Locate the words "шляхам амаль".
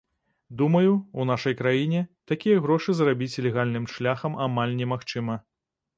3.97-4.77